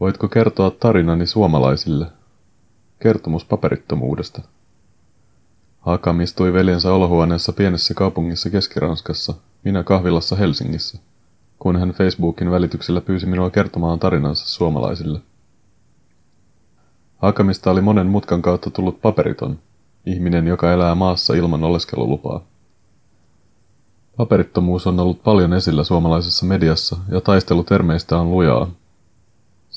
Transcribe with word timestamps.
Voitko 0.00 0.28
kertoa 0.28 0.70
tarinani 0.70 1.26
suomalaisille? 1.26 2.06
Kertomus 3.02 3.44
paperittomuudesta. 3.44 4.42
Hakam 5.80 6.20
istui 6.20 6.52
veljensä 6.52 6.92
olohuoneessa 6.92 7.52
pienessä 7.52 7.94
kaupungissa 7.94 8.50
Keski-Ranskassa, 8.50 9.34
minä 9.64 9.82
kahvilassa 9.82 10.36
Helsingissä, 10.36 10.98
kun 11.58 11.76
hän 11.76 11.90
Facebookin 11.90 12.50
välityksellä 12.50 13.00
pyysi 13.00 13.26
minua 13.26 13.50
kertomaan 13.50 13.98
tarinansa 13.98 14.46
suomalaisille. 14.46 15.20
Hakamista 17.16 17.70
oli 17.70 17.80
monen 17.80 18.06
mutkan 18.06 18.42
kautta 18.42 18.70
tullut 18.70 19.00
paperiton, 19.02 19.58
ihminen, 20.06 20.46
joka 20.46 20.72
elää 20.72 20.94
maassa 20.94 21.34
ilman 21.34 21.64
oleskelulupaa. 21.64 22.44
Paperittomuus 24.16 24.86
on 24.86 25.00
ollut 25.00 25.22
paljon 25.22 25.52
esillä 25.52 25.84
suomalaisessa 25.84 26.46
mediassa 26.46 26.96
ja 27.10 27.20
taistelu 27.20 27.64
termeistä 27.64 28.18
on 28.18 28.30
lujaa. 28.30 28.79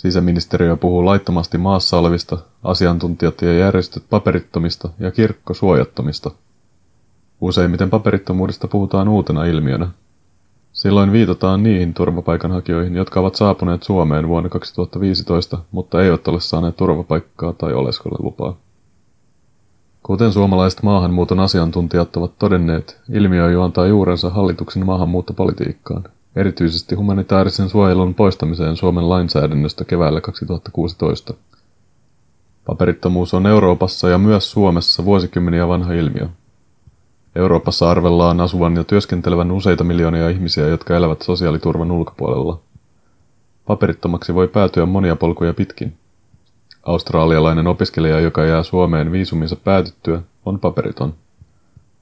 Sisäministeriö 0.04 0.76
puhuu 0.76 1.06
laittomasti 1.06 1.58
maassa 1.58 1.98
olevista, 1.98 2.38
asiantuntijat 2.64 3.42
ja 3.42 3.54
järjestöt 3.58 4.04
paperittomista 4.10 4.90
ja 5.00 5.12
kirkko 5.12 5.54
suojattomista. 5.54 6.32
Useimmiten 7.42 7.90
paperittomuudesta 7.90 8.68
puhutaan 8.68 9.08
uutena 9.08 9.46
ilmiönä. 9.46 9.88
Silloin 10.74 11.12
viitataan 11.12 11.64
niihin 11.64 11.94
turvapaikanhakijoihin, 11.94 12.96
jotka 12.96 13.20
ovat 13.20 13.36
saapuneet 13.36 13.84
Suomeen 13.84 14.28
vuonna 14.28 14.50
2015, 14.50 15.58
mutta 15.72 16.04
eivät 16.04 16.28
ole 16.28 16.40
saaneet 16.40 16.78
turvapaikkaa 16.78 17.54
tai 17.54 17.74
oleskelulupaa. 17.74 18.58
Kuten 20.04 20.34
suomalaiset 20.34 20.84
maahanmuuton 20.84 21.40
asiantuntijat 21.40 22.18
ovat 22.18 22.40
todenneet, 22.40 23.02
ilmiö 23.10 23.52
juontaa 23.52 23.88
juurensa 23.88 24.30
hallituksen 24.30 24.86
maahanmuuttopolitiikkaan, 24.86 26.04
erityisesti 26.36 26.96
humanitaarisen 26.96 27.70
suojelun 27.70 28.14
poistamiseen 28.14 28.76
Suomen 28.76 29.10
lainsäädännöstä 29.10 29.86
keväällä 29.86 30.22
2016. 30.22 31.34
Paperittomuus 32.66 33.34
on 33.34 33.48
Euroopassa 33.48 34.10
ja 34.10 34.18
myös 34.18 34.52
Suomessa 34.52 35.06
vuosikymmeniä 35.06 35.68
vanha 35.68 35.94
ilmiö. 35.94 36.28
Euroopassa 37.36 37.92
arvellaan 37.92 38.42
asuvan 38.42 38.76
ja 38.76 38.84
työskentelevän 38.84 39.52
useita 39.52 39.84
miljoonia 39.84 40.30
ihmisiä, 40.30 40.68
jotka 40.68 40.96
elävät 40.96 41.22
sosiaaliturvan 41.22 41.92
ulkopuolella. 41.92 42.60
Paperittomaksi 43.68 44.34
voi 44.34 44.48
päätyä 44.48 44.86
monia 44.86 45.16
polkuja 45.16 45.54
pitkin. 45.54 45.98
Australialainen 46.84 47.68
opiskelija, 47.68 48.20
joka 48.20 48.44
jää 48.44 48.64
Suomeen 48.64 49.12
viisuminsa 49.12 49.56
päätyttyä, 49.56 50.22
on 50.46 50.60
paperiton. 50.60 51.14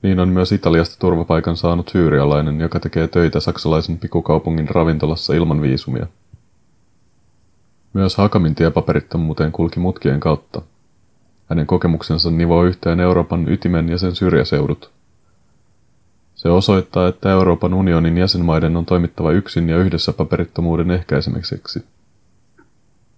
Niin 0.01 0.19
on 0.19 0.29
myös 0.29 0.51
Italiasta 0.51 0.95
turvapaikan 0.99 1.57
saanut 1.57 1.89
syyrialainen, 1.89 2.61
joka 2.61 2.79
tekee 2.79 3.07
töitä 3.07 3.39
saksalaisen 3.39 3.97
pikukaupungin 3.97 4.69
ravintolassa 4.69 5.33
ilman 5.33 5.61
viisumia. 5.61 6.07
Myös 7.93 8.15
Hakamin 8.17 8.55
tie 8.55 8.71
paperittomuuteen 8.71 9.51
kulki 9.51 9.79
mutkien 9.79 10.19
kautta. 10.19 10.61
Hänen 11.49 11.67
kokemuksensa 11.67 12.31
nivoo 12.31 12.63
yhteen 12.63 12.99
Euroopan 12.99 13.49
ytimen 13.49 13.89
ja 13.89 13.97
sen 13.97 14.15
syrjäseudut. 14.15 14.91
Se 16.35 16.49
osoittaa, 16.49 17.07
että 17.07 17.31
Euroopan 17.31 17.73
unionin 17.73 18.17
jäsenmaiden 18.17 18.77
on 18.77 18.85
toimittava 18.85 19.31
yksin 19.31 19.69
ja 19.69 19.77
yhdessä 19.77 20.13
paperittomuuden 20.13 20.91
ehkäisemiseksi. 20.91 21.85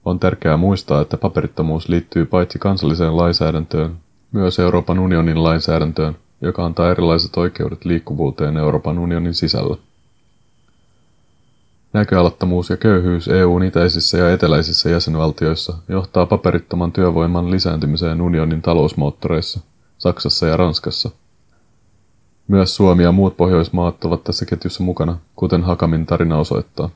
On 0.06 0.20
tärkeää 0.20 0.58
muistaa, 0.58 1.02
että 1.02 1.18
paperittomuus 1.18 1.90
liittyy 1.90 2.26
paitsi 2.26 2.60
kansalliseen 2.60 3.18
lainsäädäntöön, 3.18 3.96
myös 4.32 4.60
Euroopan 4.60 5.00
unionin 5.00 5.44
lainsäädäntöön, 5.44 6.16
joka 6.44 6.66
antaa 6.66 6.92
erilaiset 6.92 7.38
oikeudet 7.38 7.86
liikkuvuuteen 7.86 8.58
Euroopan 8.58 9.00
unionin 9.00 9.34
sisällä. 9.34 9.78
Näköalattomuus 11.94 12.70
ja 12.70 12.78
köyhyys 12.78 13.28
EUn 13.28 13.64
itäisissä 13.64 14.18
ja 14.18 14.32
eteläisissä 14.32 14.90
jäsenvaltioissa 14.90 15.74
johtaa 15.90 16.26
paperittoman 16.26 16.92
työvoiman 16.92 17.52
lisääntymiseen 17.52 18.22
unionin 18.22 18.62
talousmoottoreissa, 18.62 19.60
Saksassa 19.98 20.48
ja 20.48 20.58
Ranskassa. 20.58 21.10
Myös 22.48 22.76
Suomi 22.76 23.04
ja 23.04 23.12
muut 23.12 23.38
Pohjoismaat 23.38 24.06
ovat 24.06 24.24
tässä 24.24 24.46
ketjussa 24.46 24.84
mukana, 24.84 25.18
kuten 25.36 25.64
Hakamin 25.64 26.06
tarina 26.06 26.38
osoittaa. 26.38 26.90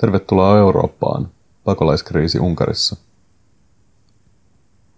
Tervetuloa 0.00 0.58
Eurooppaan. 0.58 1.28
Pakolaiskriisi 1.64 2.38
Unkarissa. 2.38 2.96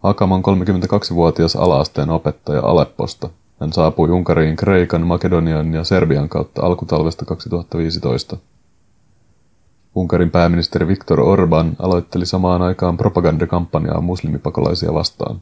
Hakam 0.02 0.32
on 0.32 0.42
32-vuotias 0.42 1.56
alaasteen 1.56 2.10
opettaja 2.10 2.60
Alepposta. 2.60 3.28
Hän 3.60 3.72
saapui 3.72 4.10
Unkariin 4.10 4.56
Kreikan, 4.56 5.06
Makedonian 5.06 5.74
ja 5.74 5.84
Serbian 5.84 6.28
kautta 6.28 6.66
alkutalvesta 6.66 7.24
2015. 7.24 8.36
Unkarin 9.94 10.30
pääministeri 10.30 10.86
Viktor 10.86 11.20
Orban 11.20 11.76
aloitteli 11.78 12.26
samaan 12.26 12.62
aikaan 12.62 12.96
propagandakampanjaa 12.96 14.00
muslimipakolaisia 14.00 14.94
vastaan. 14.94 15.40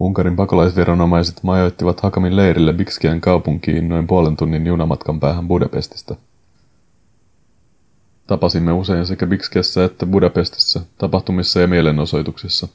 Unkarin 0.00 0.36
pakolaisviranomaiset 0.36 1.42
majoittivat 1.42 2.00
Hakamin 2.00 2.36
leirille 2.36 2.72
Bikskian 2.72 3.20
kaupunkiin 3.20 3.88
noin 3.88 4.06
puolen 4.06 4.36
tunnin 4.36 4.66
junamatkan 4.66 5.20
päähän 5.20 5.48
Budapestista– 5.48 6.16
Tapasimme 8.30 8.72
usein 8.72 9.06
sekä 9.06 9.26
Bixkessä 9.26 9.84
että 9.84 10.06
Budapestissa, 10.06 10.80
tapahtumissa 10.98 11.60
ja 11.60 11.66
mielenosoituksissa. 11.66 12.68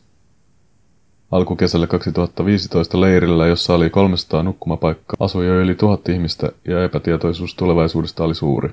Alkukesällä 1.32 1.88
2015 1.88 3.02
leirillä, 3.02 3.48
jossa 3.48 3.74
oli 3.74 3.90
300 3.90 4.44
nukkumapaikkaa, 4.44 5.16
asui 5.20 5.48
jo 5.48 5.60
yli 5.62 5.76
tuhat 5.76 6.10
ihmistä 6.10 6.50
ja 6.68 6.84
epätietoisuus 6.84 7.56
tulevaisuudesta 7.56 8.24
oli 8.24 8.36
suuri. 8.36 8.70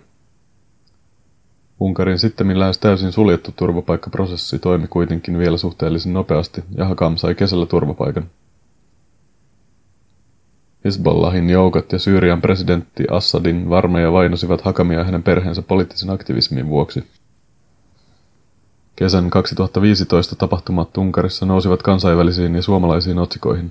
Unkarin 1.81 2.19
sitten 2.19 2.60
lähes 2.60 2.78
täysin 2.78 3.12
suljettu 3.12 3.53
turvapaikkaprosessi 3.56 4.59
toimi 4.59 4.88
kuitenkin 4.88 5.38
vielä 5.38 5.56
suhteellisen 5.56 6.12
nopeasti 6.12 6.64
ja 6.76 6.84
Hakam 6.84 7.16
sai 7.16 7.34
kesällä 7.34 7.66
turvapaikan. 7.66 8.31
Hezbollahin 10.84 11.50
joukot 11.50 11.93
ja 11.93 11.98
Syyrian 11.98 12.41
presidentti 12.41 13.04
Assadin 13.10 13.70
varmeja 13.70 14.12
vainosivat 14.12 14.60
Hakamia 14.60 15.04
hänen 15.04 15.22
perheensä 15.22 15.62
poliittisen 15.62 16.10
aktivismin 16.10 16.69
vuoksi. 16.69 17.04
Kesän 18.97 19.31
2015 19.31 20.37
tapahtumat 20.37 20.97
Unkarissa 20.98 21.47
nousivat 21.47 21.82
kansainvälisiin 21.82 22.54
ja 22.54 22.62
suomalaisiin 22.62 23.19
otsikoihin. 23.19 23.70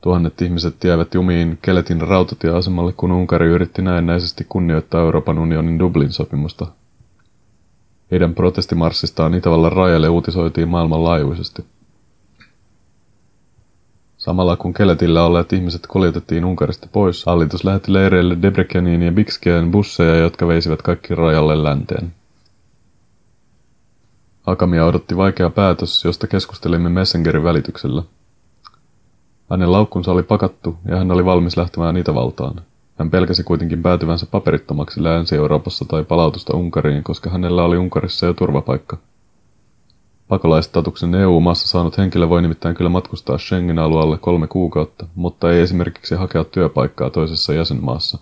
Tuhannet 0.00 0.42
ihmiset 0.42 0.84
jäivät 0.84 1.14
jumiin 1.14 1.58
Keletin 1.62 2.00
rautatieasemalle, 2.00 2.92
kun 2.96 3.12
Unkari 3.12 3.46
yritti 3.46 3.82
näennäisesti 3.82 4.46
kunnioittaa 4.48 5.00
Euroopan 5.00 5.38
unionin 5.38 5.78
Dublin-sopimusta. 5.78 6.66
Heidän 8.10 8.34
protestimarssistaan 8.34 9.34
Itävallan 9.34 9.72
rajalle 9.72 10.08
uutisoitiin 10.08 10.68
maailmanlaajuisesti. 10.68 11.64
Samalla 14.28 14.56
kun 14.56 14.74
Keletillä 14.74 15.24
olleet 15.24 15.52
ihmiset 15.52 15.86
kuljetettiin 15.86 16.44
Unkarista 16.44 16.88
pois, 16.92 17.26
hallitus 17.26 17.64
lähetti 17.64 17.92
leireille 17.92 18.36
Debreceniin 18.42 19.02
ja 19.02 19.12
Bixkeen 19.12 19.70
busseja, 19.70 20.16
jotka 20.16 20.48
veisivät 20.48 20.82
kaikki 20.82 21.14
rajalle 21.14 21.62
länteen. 21.62 22.14
Akamia 24.46 24.86
odotti 24.86 25.16
vaikea 25.16 25.50
päätös, 25.50 26.04
josta 26.04 26.26
keskustelimme 26.26 26.88
Messengerin 26.88 27.44
välityksellä. 27.44 28.02
Hänen 29.50 29.72
laukkunsa 29.72 30.12
oli 30.12 30.22
pakattu 30.22 30.76
ja 30.88 30.96
hän 30.96 31.10
oli 31.10 31.24
valmis 31.24 31.56
lähtemään 31.56 31.96
Itävaltaan. 31.96 32.62
Hän 32.98 33.10
pelkäsi 33.10 33.42
kuitenkin 33.42 33.82
päätyvänsä 33.82 34.26
paperittomaksi 34.26 35.04
Länsi-Euroopassa 35.04 35.84
tai 35.84 36.04
palautusta 36.04 36.56
Unkariin, 36.56 37.04
koska 37.04 37.30
hänellä 37.30 37.64
oli 37.64 37.78
Unkarissa 37.78 38.26
jo 38.26 38.34
turvapaikka. 38.34 38.98
Pakolaistatuksen 40.28 41.14
EU-maassa 41.14 41.68
saanut 41.68 41.98
henkilö 41.98 42.28
voi 42.28 42.42
nimittäin 42.42 42.74
kyllä 42.74 42.90
matkustaa 42.90 43.38
Schengen-alueelle 43.38 44.18
kolme 44.18 44.46
kuukautta, 44.46 45.06
mutta 45.14 45.52
ei 45.52 45.60
esimerkiksi 45.60 46.14
hakea 46.14 46.44
työpaikkaa 46.44 47.10
toisessa 47.10 47.54
jäsenmaassa. 47.54 48.18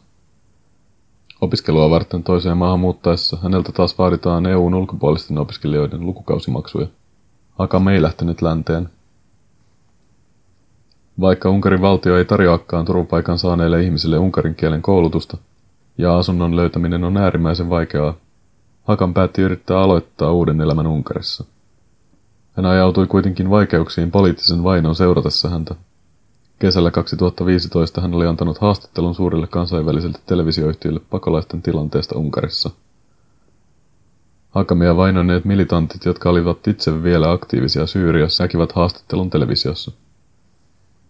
Opiskelua 1.41 1.91
varten 1.91 2.23
toiseen 2.23 2.57
maahan 2.57 2.81
muuttaessa 2.81 3.39
häneltä 3.43 3.73
taas 3.73 3.99
vaaditaan 3.99 4.47
EUn 4.47 4.75
ulkopuolisten 4.75 5.39
opiskelijoiden 5.39 6.07
lukukausimaksuja. 6.07 6.87
Hakam 7.59 7.89
ei 7.89 8.03
lähtenyt 8.03 8.43
länteen. 8.43 8.89
Vaikka 11.21 11.51
Unkarin 11.51 11.81
valtio 11.83 12.19
ei 12.19 12.25
tarjoakaan 12.25 12.85
turvapaikan 12.85 13.39
saaneille 13.39 13.83
ihmisille 13.83 14.19
unkarin 14.19 14.55
kielen 14.55 14.83
koulutusta, 14.83 15.37
ja 15.99 16.19
asunnon 16.19 16.57
löytäminen 16.57 17.05
on 17.05 17.17
äärimmäisen 17.17 17.71
vaikeaa, 17.71 18.15
Hakan 18.85 19.15
päätti 19.15 19.43
yrittää 19.43 19.81
aloittaa 19.81 20.33
uuden 20.33 20.61
elämän 20.61 20.87
Unkarissa. 20.87 21.45
Hän 22.57 22.67
ajautui 22.67 23.07
kuitenkin 23.07 23.51
vaikeuksiin 23.51 24.11
poliittisen 24.11 24.63
vainon 24.63 24.95
seuratessa 24.95 25.49
häntä. 25.49 25.75
Kesällä 26.59 26.91
2015 26.91 28.01
hän 28.01 28.15
oli 28.15 28.27
antanut 28.27 28.59
haastattelun 28.59 29.15
suurille 29.15 29.47
kansainvälisille 29.47 30.19
televisioyhtiöille 30.27 31.01
pakolaisten 31.11 31.63
tilanteesta 31.63 32.19
Unkarissa. 32.19 32.71
Hakamia 34.51 34.97
vainonneet 34.97 35.45
militantit, 35.45 36.05
jotka 36.05 36.31
olivat 36.31 36.69
itse 36.69 37.03
vielä 37.03 37.31
aktiivisia 37.31 37.87
Syyriassa, 37.87 38.45
näkivät 38.45 38.73
haastattelun 38.73 39.31
televisiossa. 39.31 39.93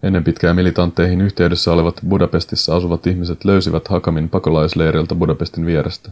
Ennen 0.02 0.24
pitkää 0.24 0.54
militantteihin 0.54 1.20
yhteydessä 1.20 1.72
olevat 1.72 2.00
Budapestissa 2.08 2.76
asuvat 2.76 3.06
ihmiset 3.06 3.44
löysivät 3.44 3.88
Hakamin 3.88 4.28
pakolaisleiriltä 4.28 5.14
Budapestin 5.14 5.66
vierestä. 5.66 6.10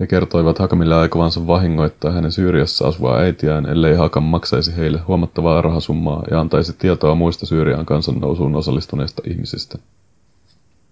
He 0.00 0.06
kertoivat 0.06 0.58
Hakamille 0.58 0.94
aikovansa 0.94 1.46
vahingoittaa 1.46 2.12
hänen 2.12 2.32
Syyriassa 2.32 2.88
asuvaa 2.88 3.18
äitiään, 3.18 3.66
ellei 3.66 3.94
Hakam 3.94 4.22
maksaisi 4.22 4.76
heille 4.76 4.98
huomattavaa 4.98 5.62
rahasummaa 5.62 6.22
ja 6.30 6.40
antaisi 6.40 6.72
tietoa 6.72 7.14
muista 7.14 7.46
Syyrian 7.46 7.86
kansannousuun 7.86 8.56
osallistuneista 8.56 9.22
ihmisistä. 9.26 9.78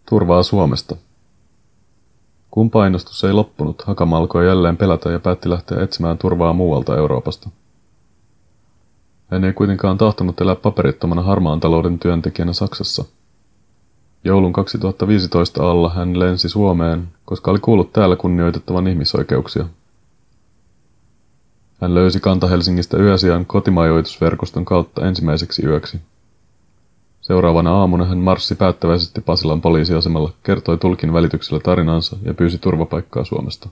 Turvaa 0.08 0.42
Suomesta. 0.42 0.96
Kun 2.50 2.70
painostus 2.70 3.24
ei 3.24 3.32
loppunut, 3.32 3.82
Hakam 3.82 4.12
alkoi 4.12 4.46
jälleen 4.46 4.76
pelätä 4.76 5.10
ja 5.10 5.20
päätti 5.20 5.50
lähteä 5.50 5.82
etsimään 5.82 6.18
turvaa 6.18 6.52
muualta 6.52 6.96
Euroopasta. 6.96 7.50
Hän 9.30 9.44
ei 9.44 9.52
kuitenkaan 9.52 9.98
tahtonut 9.98 10.40
elää 10.40 10.56
paperittomana 10.56 11.22
harmaan 11.22 11.60
talouden 11.60 11.98
työntekijänä 11.98 12.52
Saksassa. 12.52 13.04
Joulun 14.24 14.52
2015 14.52 15.70
alla 15.70 15.90
hän 15.90 16.18
lensi 16.18 16.48
Suomeen, 16.48 17.08
koska 17.24 17.50
oli 17.50 17.58
kuullut 17.58 17.92
täällä 17.92 18.16
kunnioitettavan 18.16 18.86
ihmisoikeuksia. 18.86 19.66
Hän 21.80 21.94
löysi 21.94 22.20
Kanta-Helsingistä 22.20 22.96
yösijan 22.96 23.46
kotimajoitusverkoston 23.46 24.64
kautta 24.64 25.06
ensimmäiseksi 25.06 25.66
yöksi. 25.66 26.00
Seuraavana 27.20 27.72
aamuna 27.72 28.04
hän 28.04 28.18
marssi 28.18 28.54
päättäväisesti 28.54 29.20
Pasilan 29.20 29.60
poliisiasemalla, 29.60 30.32
kertoi 30.42 30.78
tulkin 30.78 31.12
välityksellä 31.12 31.60
tarinansa 31.60 32.16
ja 32.22 32.34
pyysi 32.34 32.58
turvapaikkaa 32.58 33.24
Suomesta. 33.24 33.68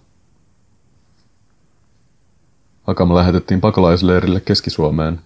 Hakama 2.83 3.15
lähetettiin 3.15 3.61
pakolaisleirille 3.61 4.41
Keski-Suomeen. 4.41 5.21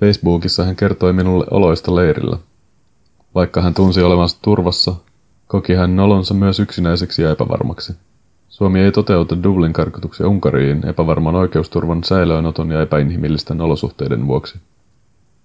Facebookissa 0.00 0.64
hän 0.64 0.76
kertoi 0.76 1.12
minulle 1.12 1.46
oloista 1.50 1.96
leirillä. 1.96 2.38
Vaikka 3.34 3.62
hän 3.62 3.74
tunsi 3.74 4.02
olevansa 4.02 4.38
turvassa, 4.42 4.94
koki 5.46 5.74
hän 5.74 5.96
nolonsa 5.96 6.34
myös 6.34 6.60
yksinäiseksi 6.60 7.22
ja 7.22 7.30
epävarmaksi. 7.30 7.92
Suomi 8.48 8.80
ei 8.80 8.92
toteuta 8.92 9.42
Dublin 9.42 9.72
karkotuksia 9.72 10.28
Unkariin 10.28 10.86
epävarman 10.86 11.34
oikeusturvan 11.34 12.04
säilöönoton 12.04 12.70
ja 12.70 12.82
epäinhimillisten 12.82 13.60
olosuhteiden 13.60 14.26
vuoksi. 14.26 14.58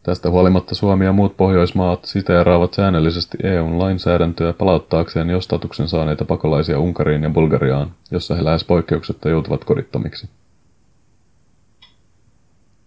Tästä 0.03 0.29
huolimatta 0.29 0.75
Suomi 0.75 1.05
ja 1.05 1.13
muut 1.13 1.37
Pohjoismaat 1.37 2.05
siteeraavat 2.05 2.73
säännöllisesti 2.73 3.37
EUn 3.43 3.79
lainsäädäntöä 3.79 4.53
palauttaakseen 4.53 5.29
jo 5.29 5.41
statuksen 5.41 5.87
saaneita 5.87 6.25
pakolaisia 6.25 6.79
Unkariin 6.79 7.23
ja 7.23 7.29
Bulgariaan, 7.29 7.91
jossa 8.11 8.35
he 8.35 8.43
lähes 8.43 8.63
poikkeuksetta 8.63 9.29
joutuvat 9.29 9.63
kodittomiksi. 9.63 10.29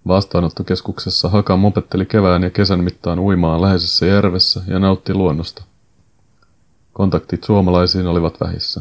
Vastaanottokeskuksessa 0.09 1.29
Haka 1.29 1.57
mopetteli 1.57 2.07
kevään 2.07 2.43
ja 2.43 2.51
kesän 2.51 2.85
mittaan 2.85 3.19
uimaan 3.19 3.61
läheisessä 3.61 4.07
järvessä 4.07 4.63
ja 4.67 4.79
nautti 4.79 5.15
luonnosta. 5.15 5.65
Kontaktit 6.93 7.45
suomalaisiin 7.45 8.07
olivat 8.07 8.41
vähissä. 8.41 8.81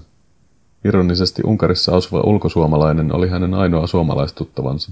Ironisesti 0.85 1.41
Unkarissa 1.45 1.95
asuva 1.95 2.21
ulkosuomalainen 2.21 3.15
oli 3.15 3.29
hänen 3.29 3.53
ainoa 3.53 3.87
suomalaistuttavansa. 3.87 4.91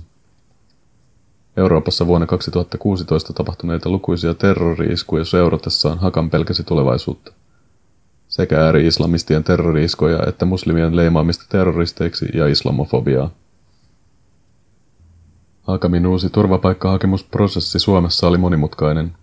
Euroopassa 1.58 2.08
vuonna 2.08 2.28
2016 2.28 3.34
tapahtuneita 3.34 3.90
lukuisia 3.90 4.34
terrori-iskuja 4.34 5.26
seuratessaan 5.26 6.00
Hakan 6.00 6.30
pelkäsi 6.30 6.64
tulevaisuutta. 6.64 7.32
Sekä 8.28 8.66
ääri-islamistien 8.66 9.44
terrori-iskoja 9.44 10.20
että 10.28 10.46
muslimien 10.46 10.96
leimaamista 10.96 11.46
terroristeiksi 11.50 12.26
ja 12.34 12.48
islamofobiaa. 12.48 13.30
Hakamin 15.68 16.08
uusi 16.08 16.30
turvapaikkahakemusprosessi 16.30 17.80
Suomessa 17.80 18.28
oli 18.28 18.38
monimutkainen. 18.38 19.14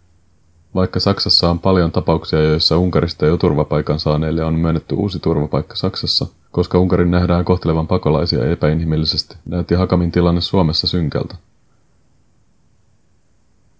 Vaikka 0.74 1.00
Saksassa 1.00 1.50
on 1.50 1.58
paljon 1.58 1.92
tapauksia, 1.92 2.42
joissa 2.42 2.78
Unkarista 2.78 3.26
jo 3.26 3.36
turvapaikan 3.36 3.98
saaneille 3.98 4.44
on 4.44 4.54
myönnetty 4.54 4.94
uusi 4.94 5.18
turvapaikka 5.18 5.76
Saksassa, 5.76 6.26
koska 6.50 6.78
Unkarin 6.78 7.10
nähdään 7.10 7.44
kohtelevan 7.44 7.86
pakolaisia 7.86 8.50
epäinhimillisesti, 8.50 9.36
näytti 9.46 9.74
Hakamin 9.74 10.12
tilanne 10.12 10.40
Suomessa 10.40 10.86
synkältä. 10.86 11.34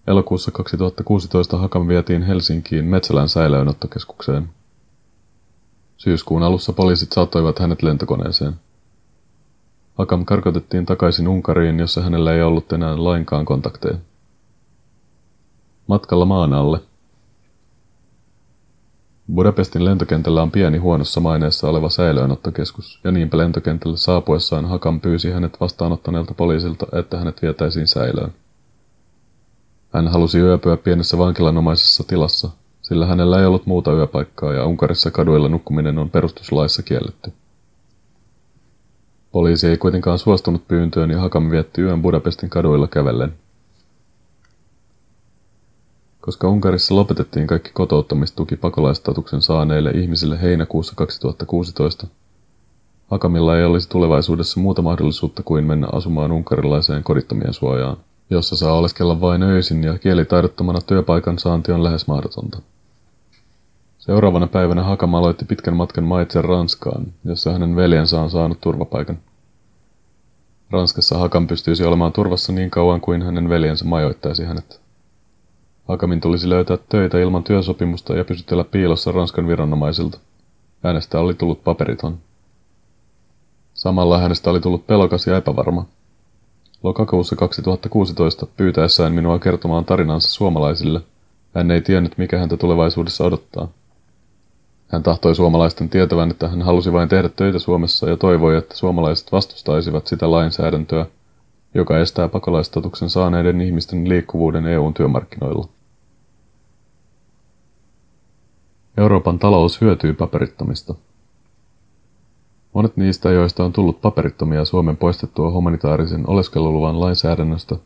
Elokuussa 0.06 0.50
2016 0.50 1.58
Hakam 1.58 1.88
vietiin 1.88 2.22
Helsinkiin 2.22 2.84
Metsälän 2.84 3.28
säilöönottokeskukseen. 3.28 4.50
Syyskuun 5.96 6.42
alussa 6.42 6.72
poliisit 6.72 7.12
saattoivat 7.12 7.58
hänet 7.58 7.82
lentokoneeseen. 7.82 8.52
Hakam 9.98 10.24
karkotettiin 10.24 10.86
takaisin 10.86 11.28
Unkariin, 11.28 11.78
jossa 11.78 12.02
hänellä 12.02 12.34
ei 12.34 12.42
ollut 12.42 12.72
enää 12.72 13.04
lainkaan 13.04 13.44
kontakteja. 13.44 13.94
Matkalla 15.86 16.24
maan 16.24 16.52
alle. 16.52 16.80
Budapestin 19.34 19.84
lentokentällä 19.84 20.42
on 20.42 20.50
pieni 20.50 20.78
huonossa 20.78 21.20
maineessa 21.20 21.68
oleva 21.68 21.88
säilöönottokeskus, 21.88 23.00
ja 23.04 23.10
niinpä 23.10 23.38
lentokentälle 23.38 23.96
saapuessaan 23.96 24.64
Hakam 24.64 25.00
pyysi 25.00 25.30
hänet 25.30 25.60
vastaanottaneelta 25.60 26.34
poliisilta, 26.34 26.86
että 26.92 27.18
hänet 27.18 27.42
vietäisiin 27.42 27.86
säilöön. 27.86 28.32
Hän 29.92 30.08
halusi 30.08 30.38
yöpyä 30.38 30.76
pienessä 30.76 31.18
vankilanomaisessa 31.18 32.04
tilassa, 32.04 32.50
sillä 32.82 33.06
hänellä 33.06 33.40
ei 33.40 33.46
ollut 33.46 33.66
muuta 33.66 33.92
yöpaikkaa 33.92 34.52
ja 34.52 34.66
Unkarissa 34.66 35.10
kaduilla 35.10 35.48
nukkuminen 35.48 35.98
on 35.98 36.10
perustuslaissa 36.10 36.82
kielletty. 36.82 37.32
Poliisi 39.32 39.69
ei 39.69 39.76
kuitenkaan 39.76 40.19
suostunut 40.19 40.69
pyyntöön 40.69 41.11
ja 41.11 41.20
Hakam 41.20 41.50
vietti 41.50 41.81
yön 41.81 42.02
Budapestin 42.02 42.50
kaduilla 42.50 42.88
kävellen. 42.88 43.34
Koska 46.20 46.49
Unkarissa 46.49 46.94
lopetettiin 46.94 47.46
kaikki 47.46 47.70
kotouttamistuki 47.75 48.56
pakolaistatuksen 48.56 49.43
saaneille 49.43 49.90
ihmisille 49.90 50.43
heinäkuussa 50.43 50.93
2016, 50.96 52.06
Hakamilla 53.11 53.58
ei 53.58 53.64
olisi 53.64 53.88
tulevaisuudessa 53.88 54.61
muuta 54.61 54.82
mahdollisuutta 54.82 55.43
kuin 55.43 55.64
mennä 55.64 55.87
asumaan 55.93 56.32
unkarilaiseen 56.32 57.02
kodittomien 57.02 57.55
suojaan 57.55 57.96
jossa 58.32 58.56
saa 58.56 58.73
oleskella 58.73 59.20
vain 59.20 59.43
öisin 59.43 59.84
ja 59.84 59.99
kielitaidottomana 59.99 60.81
työpaikan 60.81 61.38
saanti 61.38 61.73
on 61.73 61.84
lähes 61.84 62.06
mahdotonta. 62.06 62.58
Seuraavana 64.02 64.46
päivänä 64.46 64.82
Hakam 64.82 65.14
aloitti 65.14 65.44
pitkän 65.44 65.76
matkan 65.76 66.04
maitse 66.04 66.43
Ranskaan, 66.43 67.06
jossa 67.25 67.52
hänen 67.52 67.76
veljensä 67.76 68.20
on 68.20 68.31
saanut 68.31 68.60
turvapaikan. 68.60 69.19
Ranskassa 70.70 71.19
Hakam 71.19 71.46
pystyisi 71.46 71.84
olemaan 71.84 72.12
turvassa 72.12 72.52
niin 72.52 72.70
kauan 72.70 73.00
kuin 73.00 73.22
hänen 73.22 73.49
veljensä 73.49 73.84
majoittaisi 73.84 74.44
hänet. 74.44 74.81
Hakamin 75.88 76.20
tulisi 76.20 76.49
löytää 76.49 76.78
töitä 76.88 77.19
ilman 77.19 77.44
työsopimusta 77.44 78.16
ja 78.16 78.25
pysytellä 78.25 78.64
piilossa 78.64 79.12
Ranskan 79.12 79.49
viranomaisilta. 79.49 80.19
Hänestä 80.82 81.20
oli 81.20 81.34
tullut 81.34 81.64
paperiton. 81.64 82.19
Samalla 83.75 84.19
hänestä 84.19 84.50
oli 84.50 84.60
tullut 84.60 84.86
pelokas 84.86 85.26
ja 85.26 85.36
epävarma, 85.36 85.86
Lokakuussa 86.82 87.36
2016 87.36 88.46
pyytäessään 88.46 89.12
minua 89.12 89.38
kertomaan 89.38 89.84
tarinansa 89.84 90.31
suomalaisille, 90.31 91.00
hän 91.55 91.70
ei 91.70 91.81
tiennyt 91.81 92.19
mikä 92.19 92.38
häntä 92.38 92.56
tulevaisuudessa 92.56 93.24
odottaa. 93.24 93.69
Hän 94.93 95.03
tahtoi 95.03 95.34
suomalaisten 95.34 95.89
tietävän, 95.89 96.31
että 96.31 96.49
hän 96.49 96.63
halusi 96.63 96.93
vain 96.93 97.08
tehdä 97.08 97.29
töitä 97.29 97.58
Suomessa 97.58 98.11
ja 98.11 98.17
toivoi, 98.17 98.56
että 98.56 98.77
suomalaiset 98.77 99.32
vastustaisivat 99.32 100.06
sitä 100.06 100.31
lainsäädäntöä, 100.31 101.06
joka 101.75 101.99
estää 101.99 102.29
pakolaistatuksen 102.29 103.11
saaneiden 103.11 103.61
ihmisten 103.61 104.08
liikkuvuuden 104.08 104.67
EUn 104.67 104.94
työmarkkinoilla. 104.94 105.69
Euroopan 108.96 109.39
talous 109.39 109.81
hyötyy 109.81 110.13
paperittomista. 110.13 110.94
Monet 112.72 112.96
niistä, 112.96 113.31
joista 113.31 113.65
on 113.65 113.72
tullut 113.72 114.01
paperittomia 114.01 114.65
Suomen 114.65 114.96
poistettua 114.96 115.51
humanitaarisen 115.51 116.29
oleskeluluvan 116.29 117.01
lainsäädännöstä, 117.01 117.77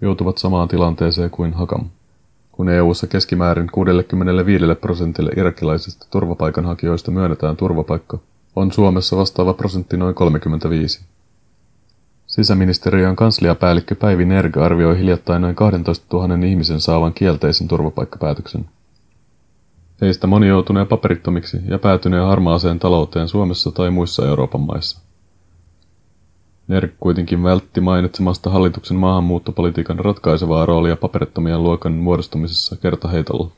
joutuvat 0.00 0.38
samaan 0.38 0.68
tilanteeseen 0.68 1.30
kuin 1.30 1.54
Hakam. 1.54 1.84
Kun 2.58 2.68
EU-ssa 2.68 3.06
keskimäärin 3.06 3.68
65 3.72 4.64
prosentille 4.80 5.30
irakilaisista 5.36 6.06
turvapaikanhakijoista 6.10 7.10
myönnetään 7.10 7.56
turvapaikka, 7.56 8.18
on 8.56 8.72
Suomessa 8.72 9.16
vastaava 9.16 9.54
prosentti 9.54 9.96
noin 9.96 10.14
35. 10.14 11.00
Sisäministeriön 12.26 13.16
kansliapäällikkö 13.16 13.94
Päivi 13.94 14.24
Nerg 14.24 14.56
arvioi 14.56 14.98
hiljattain 14.98 15.42
noin 15.42 15.54
12 15.54 16.16
000 16.16 16.46
ihmisen 16.46 16.80
saavan 16.80 17.14
kielteisen 17.14 17.68
turvapaikkapäätöksen. 17.68 18.68
Heistä 20.00 20.26
moni 20.26 20.48
joutunee 20.48 20.84
paperittomiksi 20.84 21.56
ja 21.68 21.78
päätynee 21.78 22.20
harmaaseen 22.20 22.78
talouteen 22.78 23.28
Suomessa 23.28 23.72
tai 23.72 23.90
muissa 23.90 24.26
Euroopan 24.26 24.60
maissa. 24.60 25.07
Nerk 26.68 26.92
kuitenkin 27.00 27.42
vältti 27.42 27.80
mainitsemasta 27.80 28.50
hallituksen 28.50 28.96
maahanmuuttopolitiikan 28.96 29.98
ratkaisevaa 29.98 30.66
roolia 30.66 30.96
paperittomien 30.96 31.62
luokan 31.62 31.92
muodostumisessa 31.92 32.76
kertaheitolla. 32.76 33.50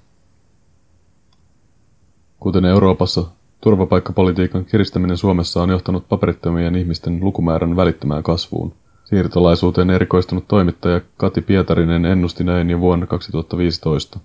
Kuten 2.40 2.64
Euroopassa, 2.64 3.24
turvapaikkapolitiikan 3.60 4.64
kiristäminen 4.64 5.16
Suomessa 5.16 5.62
on 5.62 5.70
johtanut 5.70 6.08
paperittomien 6.08 6.74
ihmisten 6.74 7.18
lukumäärän 7.22 7.76
välittömään 7.76 8.22
kasvuun. 8.22 8.74
Siirtolaisuuteen 9.04 9.90
erikoistunut 9.90 10.48
toimittaja 10.48 11.00
Kati 11.16 11.40
Pietarinen 11.40 12.04
ennusti 12.04 12.44
näin 12.44 12.70
jo 12.70 12.80
vuonna 12.80 13.06
2015. 13.06 14.20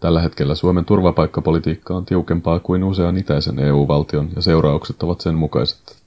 Tällä 0.00 0.20
hetkellä 0.20 0.54
Suomen 0.54 0.84
turvapaikkapolitiikka 0.84 1.96
on 1.96 2.04
tiukempaa 2.04 2.58
kuin 2.60 2.84
usean 2.84 3.16
itäisen 3.16 3.58
EU-valtion 3.58 4.28
ja 4.36 4.42
seuraukset 4.42 5.02
ovat 5.02 5.20
sen 5.20 5.34
mukaiset. 5.34 5.97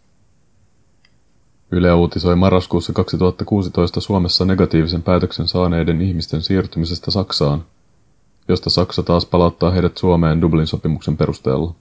Yle 1.73 1.93
uutisoi 1.93 2.35
marraskuussa 2.35 2.93
2016 2.93 4.01
Suomessa 4.01 4.45
negatiivisen 4.45 5.03
päätöksen 5.03 5.47
saaneiden 5.47 6.01
ihmisten 6.01 6.41
siirtymisestä 6.41 7.11
Saksaan, 7.11 7.63
josta 8.47 8.69
Saksa 8.69 9.03
taas 9.03 9.25
palauttaa 9.25 9.71
heidät 9.71 9.97
Suomeen 9.97 10.41
Dublin 10.41 10.67
sopimuksen 10.67 11.17
perusteella. 11.17 11.73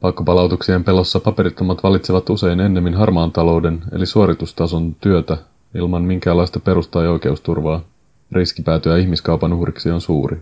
Pakkopalautuksien 0.00 0.84
pelossa 0.84 1.20
paperittomat 1.20 1.82
valitsevat 1.82 2.30
usein 2.30 2.60
ennemmin 2.60 2.94
harmaan 2.94 3.32
talouden 3.32 3.82
eli 3.92 4.06
suoritustason 4.06 4.94
työtä 4.94 5.38
ilman 5.74 6.02
minkäänlaista 6.02 6.60
perusta- 6.60 7.02
ja 7.02 7.10
oikeusturvaa. 7.10 7.80
Riski 8.32 8.62
päätyä 8.62 8.96
ihmiskaupan 8.96 9.52
uhriksi 9.52 9.90
on 9.90 10.00
suuri. 10.00 10.40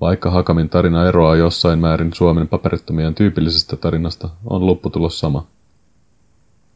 Vaikka 0.00 0.30
Hakamin 0.30 0.68
tarina 0.68 1.08
eroaa 1.08 1.36
jossain 1.36 1.78
määrin 1.78 2.14
Suomen 2.14 2.48
paperittomien 2.48 3.14
tyypillisestä 3.14 3.76
tarinasta, 3.76 4.28
on 4.44 4.66
lopputulos 4.66 5.20
sama. 5.20 5.46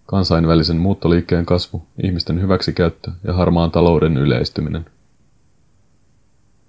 Kansainvälisen 0.07 0.77
muuttoliikkeen 0.77 1.47
kasvu, 1.47 1.83
ihmisten 2.03 2.41
hyväksikäyttö 2.41 3.11
ja 3.25 3.33
harmaan 3.33 3.71
talouden 3.71 4.17
yleistyminen. 4.17 4.87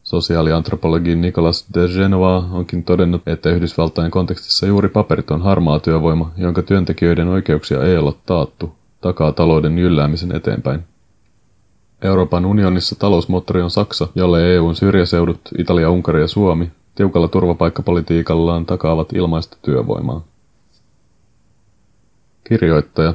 Sosiaaliantropologi 0.04 1.16
Nicolas 1.16 1.68
de 1.74 1.88
Genova 1.88 2.38
onkin 2.52 2.84
todennut, 2.84 3.22
että 3.28 3.50
Yhdysvaltain 3.50 4.12
kontekstissa 4.12 4.66
juuri 4.68 4.90
paperiton 4.90 5.42
harmaa 5.42 5.80
työvoima, 5.80 6.32
jonka 6.38 6.62
työntekijöiden 6.62 7.28
oikeuksia 7.28 7.84
ei 7.84 7.98
ole 7.98 8.14
taattu, 8.26 8.76
takaa 9.02 9.32
talouden 9.32 9.78
jylläämisen 9.78 10.36
eteenpäin. 10.36 10.80
Euroopan 12.02 12.46
unionissa 12.46 12.96
talousmoottori 13.00 13.62
on 13.62 13.70
Saksa, 13.72 14.08
jolle 14.16 14.56
EUn 14.56 14.76
syrjäseudut, 14.76 15.40
Italia, 15.58 15.90
Unkari 15.90 16.22
ja 16.22 16.28
Suomi, 16.28 16.72
tiukalla 16.96 17.28
turvapaikkapolitiikallaan 17.28 18.66
takaavat 18.66 19.14
ilmaista 19.14 19.58
työvoimaa. 19.62 20.22
Kirjoittaja 22.44 23.14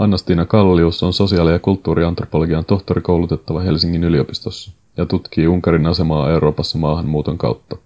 Anna-Stiina 0.00 0.46
Kallius 0.46 1.02
on 1.02 1.12
sosiaali- 1.12 1.52
ja 1.52 1.58
kulttuuriantropologian 1.58 2.64
tohtorikoulutettava 2.64 3.60
Helsingin 3.60 4.04
yliopistossa 4.04 4.72
ja 4.96 5.06
tutkii 5.06 5.46
Unkarin 5.46 5.86
asemaa 5.86 6.30
Euroopassa 6.30 6.78
maahanmuuton 6.78 7.38
kautta. 7.38 7.76